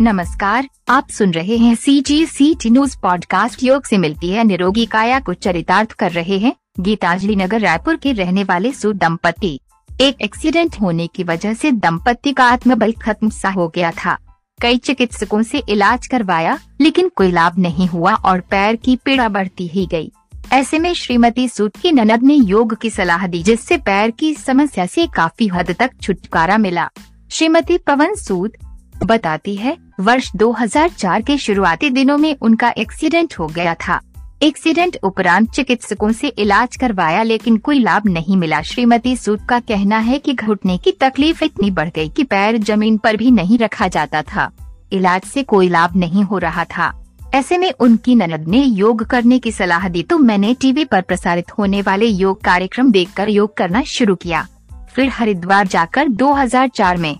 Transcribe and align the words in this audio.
नमस्कार, 0.00 0.68
आप 0.88 1.08
सुन 1.08 1.30
रहे 1.30 1.56
हैं 1.56 1.74
C 1.74 2.00
G 2.00 2.24
C 2.26 2.54
T 2.54 2.70
news 2.70 2.96
podcast 3.02 3.62
योग 3.62 3.86
से 3.86 3.96
मिलती 3.98 4.28
है 4.28 4.44
निरोगी 4.44 4.84
काया 4.86 5.18
को 5.20 5.32
चरितार्थ 5.34 5.92
कर 5.92 6.12
रहे 6.12 6.38
हैं 6.38 6.52
गीतांजलि 6.80 7.36
नगर 7.36 7.60
रायपुर 7.60 7.96
के 7.96 8.12
रहने 8.12 8.44
वाले 8.44 8.72
सु 8.72 8.92
दंपति। 8.92 9.60
एक 10.00 10.20
एक्सीडेंट 10.20 10.80
होने 10.80 11.06
की 11.06 11.24
वजह 11.24 11.54
से 11.54 11.72
दंपति 11.72 12.32
का 12.32 12.44
आत्मबल 12.44 12.92
खत्म 12.92 13.30
सा 13.30 13.48
हो 13.48 13.68
गया 13.68 13.90
था। 13.90 14.16
कई 14.62 14.76
चिकित्सकों 14.76 15.42
से 15.42 15.62
इलाज 15.68 16.06
करवाया, 16.06 16.58
लेकिन 16.80 17.08
कोई 17.08 17.30
लाभ 17.32 17.58
नहीं 17.58 17.88
हुआ 17.88 18.14
और 18.14 18.40
पैर 18.40 18.76
की 18.76 18.96
पीड़ा 18.96 19.28
बढ़ती 19.28 19.66
ही 19.66 19.86
गई। 19.86 20.10
ऐसे 20.52 20.78
में 20.78 20.92
श्रीमती 20.94 21.48
सूद 21.48 21.76
की 21.82 21.92
ननद 21.92 22.22
ने 22.22 22.34
योग 22.34 22.74
की 22.80 22.90
सलाह 22.90 23.26
दी, 23.26 23.42
जिससे 23.42 23.76
पैर 23.76 24.10
की 24.10 24.34
समस्या 24.34 24.86
से 24.86 25.06
काफ़ी 25.06 25.48
हद 25.48 25.76
तक 25.78 25.90
छुटकारा 26.02 26.58
मिला। 26.58 26.88
श्रीमती 27.30 27.78
पवन 27.78 28.14
सूद 28.14 28.56
बताती 29.04 29.54
है, 29.54 29.76
वर्ष 30.00 30.30
2004 30.36 31.22
के 31.22 31.38
शुरुआती 31.38 31.90
दिनों 31.90 32.18
में 32.18 32.36
उनका 32.42 32.72
एक्सीडेंट 32.78 33.34
हो 33.38 33.46
गया 33.46 33.74
था। 33.74 34.00
एक्सीडेंट 34.42 34.96
उपरांत 35.02 35.50
चिकित्सकों 35.50 36.12
से 36.12 36.28
इलाज 36.28 36.76
करवाया 36.76 37.22
लेकिन 37.22 37.56
कोई 37.56 37.78
लाभ 37.78 38.06
नहीं 38.06 38.36
मिला। 38.36 38.60
श्रीमती 38.62 39.16
सूद 39.16 39.40
का 39.48 39.58
कहना 39.60 39.98
है 39.98 40.18
कि 40.18 40.34
घुटने 40.34 40.78
की 40.78 40.92
तकलीफ़ 40.92 41.44
इतनी 41.44 41.70
बढ़ 41.70 41.88
गई 41.88 42.08
कि 42.08 42.24
पैर 42.24 42.58
ज़मीन 42.58 42.96
पर 42.96 43.16
भी 43.16 43.30
नहीं 43.30 43.58
रखा 43.58 43.88
जाता 43.88 44.22
था। 44.22 44.50
इलाज 44.92 45.22
से 45.22 45.42
कोई 45.42 45.68
लाभ 45.68 45.96
नहीं 45.96 46.22
हो 46.22 46.38
रहा 46.38 46.64
था। 46.64 46.92
ऐसे 47.34 47.58
में 47.58 47.72
उनकी 47.80 48.14
ननद 48.14 48.48
ने 48.48 48.62
योग 48.62 49.04
करने 49.04 49.38
की 49.38 49.52
सलाह 49.52 49.88
दी 49.88 50.02
तो 50.02 50.18
मैंने 50.18 50.54
टीवी 50.54 50.84
पर 50.84 51.02
प्रसारित 51.02 51.58
होने 51.58 51.82
वाले 51.82 52.06
योग 52.06 52.40
कार्यक्रम 52.40 52.90
देखकर 52.92 53.28
योग 53.28 53.56
करना 53.56 53.82
शुरू 53.82 54.14
किया। 54.14 54.46
फिर 54.94 55.08
हरिद्वार 55.08 55.66
जाकर 55.66 56.08
2004 56.08 56.96
में 56.96 57.18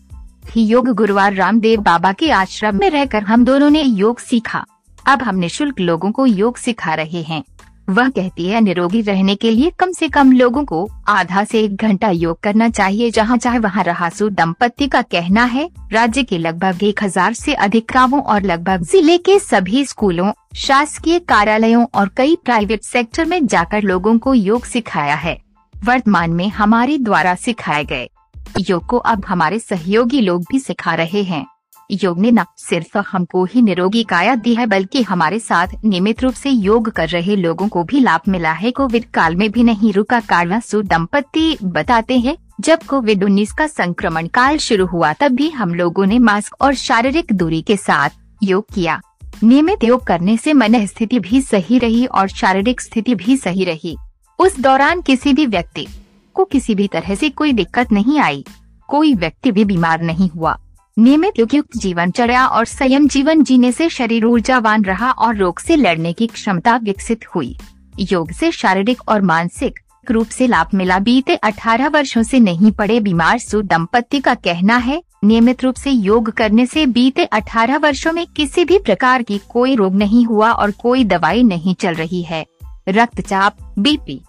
योग 0.56 0.88
गुरुवार 0.88 1.34
रामदेव 1.34 1.80
बाबा 1.80 2.12
के 2.12 2.30
आश्रम 2.30 2.76
में 2.76 2.90
रहकर 2.90 3.23
हम 3.23 3.45
दोनों 3.45 3.70
ने 3.70 3.82
योग 3.82 4.18
सीखा। 4.18 4.65
अब 5.06 5.23
हम 5.23 5.37
निशुल्क 5.37 5.80
लोगों 5.80 6.12
को 6.12 6.26
योग 6.26 6.56
सिखा 6.56 6.95
रहे 6.95 7.23
हैं। 7.23 7.42
वह 7.90 8.09
कहती 8.09 8.48
है, 8.48 8.60
निरोगी 8.60 9.00
रहने 9.02 9.34
के 9.34 9.50
लिए 9.50 9.73
कम 9.78 9.92
से 9.92 10.09
कम 10.09 10.32
लोगों 10.32 10.65
को 10.65 10.90
आधा 11.09 11.45
से 11.45 11.60
एक 11.60 11.76
घंटा 11.76 12.10
योग 12.10 12.40
करना 12.40 12.68
चाहिए, 12.68 13.10
जहाँ 13.10 13.37
चाहे 13.37 13.59
वहाँ 13.59 13.84
रहासु 13.84 14.28
दंपति 14.28 14.88
का 14.88 15.02
कहना 15.02 15.45
है। 15.45 15.70
राज्य 15.92 16.23
के 16.23 16.38
लगभग 16.38 16.84
एक 16.84 17.02
हज़ार 17.02 17.30
ऐसी 17.30 17.52
अधिक 17.52 17.87
गाँवों 17.95 18.22
और 18.22 18.43
लगभग 18.43 18.82
ज़िले 18.82 19.18
के 19.18 19.38
सभी 19.38 19.84
स्कूलों, 19.84 20.32
शासकीय 20.56 21.18
कार्यालयों 21.18 21.87
और 21.95 22.10
कई 22.16 22.37
प्राइवेट 22.45 22.82
सेक्टर 22.82 23.24
में 23.24 23.46
जाकर 23.46 23.82
लोगों 23.82 24.18
को 24.18 24.34
योग 24.34 24.65
सिखाया 24.65 25.15
है। 25.15 25.43
वर्तमान 25.84 26.30
में 26.30 26.48
हमारे 26.48 26.98
द्वारा 26.98 27.34
सिखाए 27.34 27.84
गए 27.84 28.10
योग 28.59 28.87
को 28.87 28.96
अब 28.96 29.24
हमारे 29.29 29.59
सहयोगी 29.59 30.20
लोग 30.20 30.43
भी 30.43 30.59
सिखा 30.59 30.95
रहे 30.95 31.23
हैं। 31.23 31.46
योग 31.90 32.18
ने 32.18 32.30
न 32.30 32.45
सिर्फ़ 32.59 32.98
हमको 32.98 33.45
ही 33.45 33.62
निरोगी 33.62 34.02
काया 34.02 34.34
दी 34.34 34.54
है, 34.54 34.66
बल्कि 34.66 35.02
हमारे 35.02 35.38
साथ 35.38 35.68
नियमित 35.84 36.23
रूप 36.23 36.34
से 36.34 36.51
योग 36.51 36.90
कर 36.90 37.09
रहे 37.09 37.37
लोगों 37.37 37.68
को 37.68 37.84
भी 37.84 38.01
लाभ 38.01 38.21
मिला 38.28 38.52
है। 38.52 38.71
कोविड 38.71 39.04
काल 39.04 39.37
में 39.37 39.51
भी 39.51 39.62
नहीं 39.62 39.93
रुका 39.93 40.21
कारवासु 40.21 40.82
दंपति 40.82 41.56
बताते 41.62 42.18
हैं, 42.18 42.37
जब 42.60 42.82
कोविड 42.82 43.24
उन्नीस 43.24 43.52
का 43.52 43.66
संक्रमण 43.66 44.26
काल 44.26 44.59
शुरू 44.59 44.87
हुआ 44.87 45.12
तब 45.12 45.32
भी 45.32 45.51
हम 45.51 45.74
लोगों 45.74 46.06
ने 46.06 46.18
मास्क 46.18 46.56
और 46.60 46.74
शारीरिक 46.74 47.32
दूरी 47.32 47.62
के 47.62 47.76
साथ 47.76 48.10
योग 48.43 48.66
किया। 48.74 49.01
नियमित 49.45 49.84
योग 49.84 50.06
करने 50.06 50.37
से 50.37 50.52
मन 50.52 50.87
स्थिति 50.87 51.18
भी 51.18 51.40
सही 51.40 51.78
रही 51.78 52.06
और 52.06 52.28
शारीरिक 52.28 52.80
स्थिति 52.80 53.15
भी 53.15 53.37
सही 53.37 53.65
रही। 53.65 53.96
उस 54.38 54.60
दौरान 54.60 55.01
किसी 55.01 55.32
भी 55.32 55.46
व्यक्ति 55.46 55.87
को 56.41 56.45
किसी 56.45 56.74
भी 56.74 56.88
तरह 56.88 57.15
से 57.15 57.30
कोई 57.30 57.52
दिक्कत 57.52 57.93
नहीं 57.93 58.19
आई। 58.19 58.45
कोई 58.88 59.15
व्यक्ति 59.15 59.52
भी 59.52 59.65
बीमार 59.65 60.02
नहीं 60.02 60.29
हुआ। 60.29 60.59
नियमित 60.99 61.41
उपयुक्त 61.41 61.71
जीवन 61.77 61.91
जीवनचर्या 61.93 62.46
और 62.46 62.65
संयम 62.65 63.09
जीवन 63.09 63.43
जीने 63.43 63.73
से 63.73 63.88
शरीर 63.88 64.25
ऊर्जावान 64.25 64.83
रहा 64.83 65.11
और 65.11 65.37
रोग 65.37 65.59
से 65.59 65.77
लड़ने 65.77 66.12
की 66.12 66.27
क्षमता 66.27 66.77
विकसित 66.77 67.21
हुई। 67.34 67.56
योग 68.12 68.33
से 68.33 68.50
शारीरिक 68.50 69.09
और 69.09 69.23
मानसिक 69.23 69.81
रूप 70.11 70.27
से 70.27 70.47
लाभ 70.47 70.67
मिला। 70.75 70.99
बीते 70.99 71.37
18 71.37 71.89
वर्षों 71.89 72.23
से 72.23 72.41
नहीं 72.41 72.73
पड़े 72.73 73.00
बीमार 73.00 73.39
सु 73.39 73.62
दंपति 73.62 74.21
का 74.21 74.34
कहना 74.34 74.77
है, 74.77 75.03
नियमित 75.25 75.65
रूप 75.65 75.75
से 75.75 75.91
योग 75.91 76.31
करने 76.31 76.67
से 76.67 76.87
बीते 76.87 77.25
18 77.25 77.77
वर्षों 77.77 78.12
में 78.12 78.27
किसी 78.27 78.65
भी 78.65 78.79
प्रकार 78.79 79.23
की 79.23 79.41
कोई 79.49 79.75
रोग 79.75 79.95
नहीं 79.95 80.25
हुआ 80.25 80.53
और 80.53 80.71
कोई 80.71 81.05
दवाई 81.05 81.43
नहीं 81.43 81.75
चल 81.75 81.95
रही 81.95 82.23
है। 82.23 82.47
रक्तचाप, 82.89 83.75
बीपी 83.79 84.21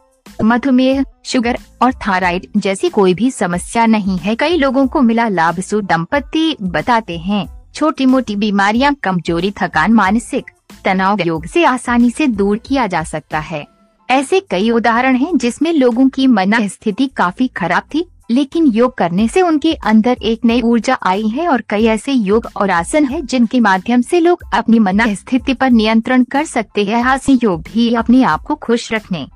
मधुमेह, 0.44 1.04
शुगर 1.26 1.58
और 1.82 1.94
थायराइड 2.08 2.48
जैसी 2.58 2.90
कोई 2.90 3.14
भी 3.14 3.32
समस्या 3.32 3.86
नहीं 3.86 4.18
है। 4.18 4.36
कई 4.36 4.58
लोगों 4.58 4.88
को 4.88 5.02
मिला 5.02 5.28
लाभ, 5.28 5.60
सु 5.60 5.82
दंपति 5.82 6.56
बताते 6.62 7.18
हैं। 7.18 7.48
छोटी 7.74 8.06
मोटी 8.06 8.36
बीमारियाँ, 8.36 8.94
कमज़ोरी, 8.94 9.52
थकान, 9.62 9.94
मानसिक 9.94 10.52
तनाव 10.86 11.22
योग 11.22 11.46
से 11.46 11.64
आसानी 11.66 12.10
से 12.12 12.28
दूर 12.28 12.58
किया 12.58 12.88
जा 12.88 13.04
सकता 13.04 13.40
है। 13.40 13.66
ऐसे 14.10 14.40
कई 14.40 14.70
उदाहरण 14.70 15.16
हैं 15.16 15.38
जिसमें 15.38 15.72
लोगों 15.74 16.08
की 16.10 16.28
मन 16.28 16.68
स्थिति 16.68 17.08
काफ़ी 17.08 17.48
खराब 17.48 17.84
थी, 17.94 18.06
लेकिन 18.32 18.66
योग 18.66 18.98
करने 18.98 19.28
से 19.28 19.42
उनके 19.42 19.74
अंदर 19.74 20.18
एक 20.22 20.46
नई 20.46 20.62
ऊर्जा 20.62 20.98
आई 21.04 21.28
है 21.28 21.48
और 21.48 21.64
कई 21.70 21.86
ऐसे 21.86 22.12
योग 22.12 22.48
और 22.56 22.70
आसन 22.70 23.06
है 23.06 23.22
जिनके 23.22 23.60
माध्यम 23.60 24.02
से 24.02 24.20
लोग 24.20 24.44
अपनी 24.54 24.80
मन 24.80 25.14
स्थिति 25.14 25.54
पर 25.54 25.70
नियंत्रण 25.70 26.24
कर 26.24 26.46
सकते 26.46 26.84
हैं। 26.84 27.02
हास्य 27.04 27.40
योग 27.44 27.62
भी 27.64 27.94
अपने 27.96 28.24
आप 28.24 28.42
को 28.42 28.56
खुश 28.56 28.92
रखने 28.94 29.28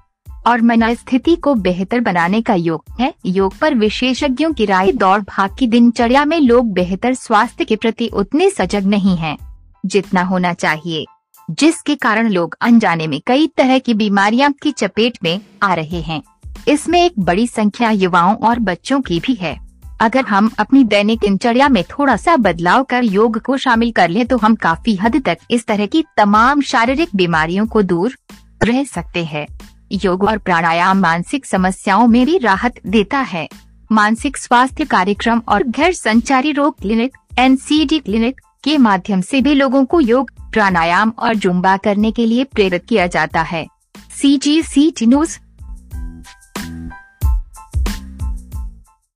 और 0.47 0.61
मन 0.61 0.93
स्थिति 0.93 1.35
को 1.35 1.53
बेहतर 1.55 1.99
बनाने 1.99 2.41
का 2.41 2.53
योग 2.53 2.83
है। 2.99 3.13
योग 3.25 3.57
पर 3.57 3.75
विशेषज्ञों 3.75 4.51
की 4.53 4.65
राय 4.65 4.91
दौड़ 4.91 5.21
भाग 5.21 5.55
की 5.59 5.67
दिनचर्या 5.67 6.25
में 6.25 6.39
लोग 6.39 6.71
बेहतर 6.73 7.13
स्वास्थ्य 7.13 7.65
के 7.65 7.75
प्रति 7.75 8.07
उतने 8.07 8.49
सजग 8.49 8.85
नहीं 8.85 9.15
हैं, 9.17 9.37
जितना 9.85 10.21
होना 10.21 10.53
चाहिए 10.53 11.05
जिसके 11.51 11.95
कारण 11.95 12.29
लोग 12.29 12.55
अनजाने 12.61 13.07
में 13.07 13.19
कई 13.27 13.47
तरह 13.47 13.79
की 13.79 13.93
बीमारियाँ 13.93 14.51
की 14.63 14.71
चपेट 14.71 15.17
में 15.23 15.39
आ 15.63 15.73
रहे 15.73 16.01
हैं। 16.01 16.21
इसमें 16.67 16.99
एक 17.05 17.19
बड़ी 17.19 17.47
संख्या 17.47 17.89
युवाओं 17.89 18.35
और 18.37 18.59
बच्चों 18.59 18.99
की 19.01 19.19
भी 19.19 19.33
है। 19.33 19.57
अगर 20.01 20.25
हम 20.25 20.49
अपनी 20.59 20.83
दैनिक 20.83 21.19
दिनचर्या 21.19 21.67
में 21.69 21.83
थोड़ा 21.83 22.15
सा 22.15 22.35
बदलाव 22.37 22.83
कर 22.83 23.03
योग 23.03 23.39
को 23.39 23.57
शामिल 23.57 23.91
कर 23.91 24.09
लें 24.09 24.25
तो 24.27 24.37
हम 24.37 24.55
काफ़ी 24.55 24.95
हद 24.95 25.21
तक 25.25 25.37
इस 25.51 25.65
तरह 25.65 25.85
की 25.85 26.03
तमाम 26.17 26.61
शारीरिक 26.61 27.09
बीमारियों 27.15 27.67
को 27.67 27.81
दूर 27.81 28.17
रह 28.63 28.83
सकते 28.83 29.23
हैं। 29.25 29.47
योग 29.91 30.23
और 30.23 30.37
प्राणायाम 30.37 30.99
मानसिक 30.99 31.45
समस्याओं 31.45 32.07
में 32.07 32.25
भी 32.25 32.37
राहत 32.37 32.79
देता 32.87 33.19
है। 33.19 33.49
मानसिक 33.91 34.37
स्वास्थ्य 34.37 34.85
कार्यक्रम 34.85 35.41
और 35.47 35.63
घर 35.63 35.91
संचारी 35.91 36.51
रोग 36.51 36.79
क्लिनिक, 36.79 37.17
एनसीडी 37.39 37.99
क्लिनिक 37.99 38.41
के 38.63 38.77
माध्यम 38.77 39.21
से 39.21 39.41
भी 39.41 39.53
लोगों 39.53 39.85
को 39.85 39.99
योग, 39.99 40.31
प्राणायाम 40.51 41.13
और 41.19 41.35
जुम्बा 41.35 41.77
करने 41.77 42.11
के 42.11 42.25
लिए 42.25 42.43
प्रेरित 42.43 42.85
किया 42.85 43.07
जाता 43.07 43.41
है। 43.41 43.67
सी 44.21 44.37
जी 44.37 44.61
सी 44.61 44.91
टी 44.91 45.05
न्यूज़ 45.05 45.39